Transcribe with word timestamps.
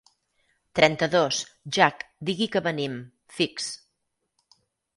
Trenta-dos 0.79 1.41
«Jak, 1.77 2.01
digui 2.31 2.49
que 2.57 2.63
venim, 2.71 2.99
fix. 3.39 3.71